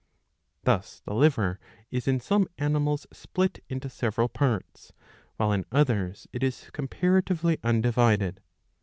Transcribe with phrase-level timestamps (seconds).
[0.63, 1.59] Thus the liver
[1.91, 4.93] is in some animals split into several parts,
[5.37, 8.41] while in others it is comparatively undivided.